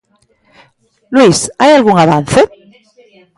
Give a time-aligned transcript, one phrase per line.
[1.15, 2.41] Luís, hai algún avance?